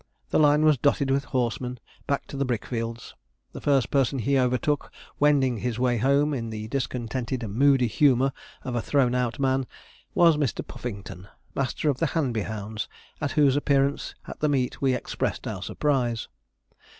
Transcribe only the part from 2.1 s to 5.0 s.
to the brick fields. The first person he overtook